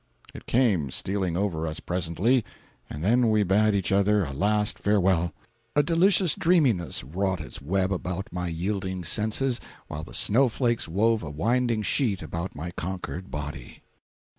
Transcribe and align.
It 0.33 0.47
came 0.47 0.89
stealing 0.89 1.37
over 1.37 1.67
us 1.67 1.79
presently, 1.79 2.43
and 2.89 3.03
then 3.03 3.29
we 3.29 3.43
bade 3.43 3.75
each 3.75 3.91
other 3.91 4.23
a 4.25 4.33
last 4.33 4.79
farewell. 4.79 5.31
A 5.75 5.83
delicious 5.83 6.33
dreaminess 6.33 7.03
wrought 7.03 7.39
its 7.39 7.61
web 7.61 7.91
about 7.93 8.33
my 8.33 8.47
yielding 8.47 9.03
senses, 9.03 9.61
while 9.85 10.01
the 10.03 10.15
snow 10.15 10.49
flakes 10.49 10.87
wove 10.87 11.21
a 11.21 11.29
winding 11.29 11.83
sheet 11.83 12.23
about 12.23 12.55
my 12.55 12.71
conquered 12.71 13.29
body. 13.29 13.83